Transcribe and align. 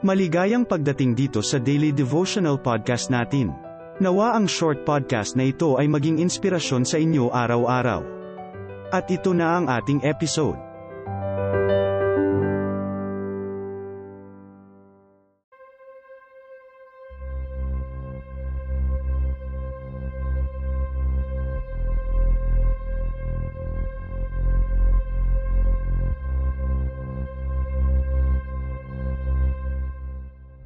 Maligayang 0.00 0.64
pagdating 0.64 1.12
dito 1.12 1.44
sa 1.44 1.60
Daily 1.60 1.92
Devotional 1.92 2.56
Podcast 2.56 3.12
natin. 3.12 3.52
Nawa 4.00 4.32
ang 4.32 4.48
short 4.48 4.88
podcast 4.88 5.36
na 5.36 5.52
ito 5.52 5.76
ay 5.76 5.92
maging 5.92 6.24
inspirasyon 6.24 6.88
sa 6.88 6.96
inyo 6.96 7.28
araw-araw. 7.28 8.00
At 8.96 9.12
ito 9.12 9.36
na 9.36 9.60
ang 9.60 9.68
ating 9.68 10.00
episode. 10.08 10.56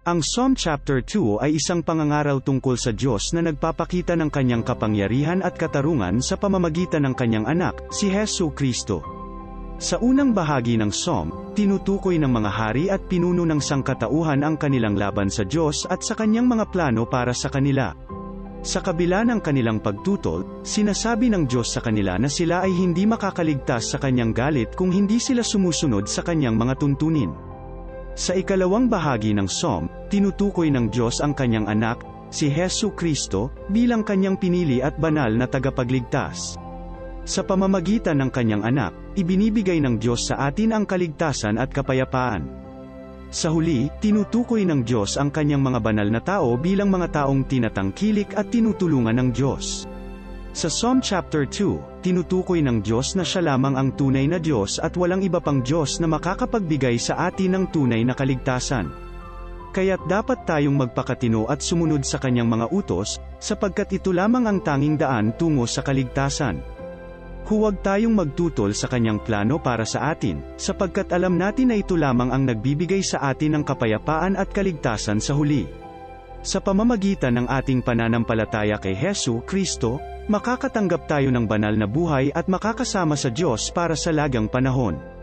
Ang 0.00 0.24
Psalm 0.24 0.56
chapter 0.56 1.04
2 1.04 1.44
ay 1.44 1.60
isang 1.60 1.84
pangangaral 1.84 2.40
tungkol 2.40 2.72
sa 2.80 2.88
Diyos 2.88 3.36
na 3.36 3.44
nagpapakita 3.44 4.16
ng 4.16 4.32
kanyang 4.32 4.64
kapangyarihan 4.64 5.44
at 5.44 5.60
katarungan 5.60 6.24
sa 6.24 6.40
pamamagitan 6.40 7.04
ng 7.04 7.12
kanyang 7.12 7.44
anak, 7.44 7.84
si 7.92 8.08
Hesu 8.08 8.48
Kristo. 8.56 9.04
Sa 9.76 10.00
unang 10.00 10.32
bahagi 10.32 10.80
ng 10.80 10.88
Psalm, 10.88 11.52
tinutukoy 11.52 12.16
ng 12.16 12.32
mga 12.32 12.48
hari 12.48 12.88
at 12.88 13.04
pinuno 13.12 13.44
ng 13.44 13.60
sangkatauhan 13.60 14.40
ang 14.40 14.56
kanilang 14.56 14.96
laban 14.96 15.28
sa 15.28 15.44
Diyos 15.44 15.84
at 15.84 16.00
sa 16.00 16.16
kanyang 16.16 16.48
mga 16.48 16.72
plano 16.72 17.04
para 17.04 17.36
sa 17.36 17.52
kanila. 17.52 17.92
Sa 18.64 18.80
kabila 18.80 19.20
ng 19.28 19.44
kanilang 19.44 19.84
pagtutol, 19.84 20.64
sinasabi 20.64 21.28
ng 21.28 21.44
Diyos 21.44 21.76
sa 21.76 21.84
kanila 21.84 22.16
na 22.16 22.32
sila 22.32 22.64
ay 22.64 22.72
hindi 22.72 23.04
makakaligtas 23.04 23.92
sa 23.92 24.00
kanyang 24.00 24.32
galit 24.32 24.72
kung 24.72 24.96
hindi 24.96 25.20
sila 25.20 25.44
sumusunod 25.44 26.08
sa 26.08 26.24
kanyang 26.24 26.56
mga 26.56 26.80
tuntunin. 26.80 27.49
Sa 28.20 28.36
ikalawang 28.36 28.92
bahagi 28.92 29.32
ng 29.32 29.48
Psalm, 29.48 29.88
tinutukoy 30.12 30.68
ng 30.68 30.92
Diyos 30.92 31.24
ang 31.24 31.32
kanyang 31.32 31.72
anak, 31.72 32.04
si 32.28 32.52
Hesu 32.52 32.92
Kristo, 32.92 33.48
bilang 33.72 34.04
kanyang 34.04 34.36
pinili 34.36 34.84
at 34.84 35.00
banal 35.00 35.32
na 35.32 35.48
tagapagligtas. 35.48 36.60
Sa 37.24 37.40
pamamagitan 37.40 38.20
ng 38.20 38.28
kanyang 38.28 38.68
anak, 38.68 38.92
ibinibigay 39.16 39.80
ng 39.80 39.96
Diyos 39.96 40.28
sa 40.28 40.52
atin 40.52 40.76
ang 40.76 40.84
kaligtasan 40.84 41.56
at 41.56 41.72
kapayapaan. 41.72 42.44
Sa 43.32 43.56
huli, 43.56 43.88
tinutukoy 44.04 44.68
ng 44.68 44.84
Diyos 44.84 45.16
ang 45.16 45.32
kanyang 45.32 45.64
mga 45.64 45.80
banal 45.80 46.08
na 46.12 46.20
tao 46.20 46.60
bilang 46.60 46.92
mga 46.92 47.24
taong 47.24 47.48
tinatangkilik 47.48 48.36
at 48.36 48.52
tinutulungan 48.52 49.16
ng 49.16 49.28
Diyos. 49.32 49.88
Sa 50.50 50.66
Psalm 50.66 50.98
chapter 50.98 51.46
2, 51.46 52.02
tinutukoy 52.02 52.58
ng 52.58 52.82
Diyos 52.82 53.14
na 53.14 53.22
siya 53.22 53.54
lamang 53.54 53.78
ang 53.78 53.94
tunay 53.94 54.26
na 54.26 54.42
Diyos 54.42 54.82
at 54.82 54.98
walang 54.98 55.22
iba 55.22 55.38
pang 55.38 55.62
Diyos 55.62 56.02
na 56.02 56.10
makakapagbigay 56.10 56.98
sa 56.98 57.30
atin 57.30 57.54
ng 57.54 57.64
tunay 57.70 58.02
na 58.02 58.18
kaligtasan. 58.18 58.90
Kaya't 59.70 60.10
dapat 60.10 60.42
tayong 60.50 60.74
magpakatino 60.74 61.46
at 61.46 61.62
sumunod 61.62 62.02
sa 62.02 62.18
kanyang 62.18 62.50
mga 62.50 62.66
utos, 62.74 63.22
sapagkat 63.38 63.94
ito 63.94 64.10
lamang 64.10 64.50
ang 64.50 64.58
tanging 64.58 64.98
daan 64.98 65.30
tungo 65.38 65.70
sa 65.70 65.86
kaligtasan. 65.86 66.58
Huwag 67.46 67.78
tayong 67.86 68.18
magtutol 68.18 68.74
sa 68.74 68.90
kanyang 68.90 69.22
plano 69.22 69.62
para 69.62 69.86
sa 69.86 70.10
atin, 70.10 70.42
sapagkat 70.58 71.14
alam 71.14 71.38
natin 71.38 71.70
na 71.70 71.78
ito 71.78 71.94
lamang 71.94 72.34
ang 72.34 72.42
nagbibigay 72.42 73.06
sa 73.06 73.22
atin 73.30 73.54
ng 73.54 73.62
kapayapaan 73.62 74.34
at 74.34 74.50
kaligtasan 74.50 75.22
sa 75.22 75.30
huli. 75.38 75.79
Sa 76.40 76.56
pamamagitan 76.56 77.36
ng 77.36 77.46
ating 77.52 77.84
pananampalataya 77.84 78.80
kay 78.80 78.96
Hesu 78.96 79.44
Kristo, 79.44 80.00
makakatanggap 80.32 81.04
tayo 81.04 81.28
ng 81.28 81.44
banal 81.44 81.76
na 81.76 81.84
buhay 81.84 82.32
at 82.32 82.48
makakasama 82.48 83.12
sa 83.12 83.28
Diyos 83.28 83.68
para 83.68 83.92
sa 83.92 84.08
lagang 84.08 84.48
panahon. 84.48 85.19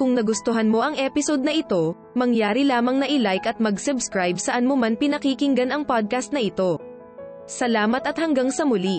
Kung 0.00 0.16
nagustuhan 0.16 0.72
mo 0.72 0.80
ang 0.80 0.96
episode 0.96 1.44
na 1.44 1.52
ito, 1.52 1.92
mangyari 2.16 2.64
lamang 2.64 3.04
na 3.04 3.04
i-like 3.04 3.44
at 3.44 3.60
mag-subscribe 3.60 4.40
saan 4.40 4.64
mo 4.64 4.72
man 4.72 4.96
pinakikinggan 4.96 5.68
ang 5.68 5.84
podcast 5.84 6.32
na 6.32 6.40
ito. 6.40 6.80
Salamat 7.44 8.08
at 8.08 8.16
hanggang 8.16 8.48
sa 8.48 8.64
muli. 8.64 8.96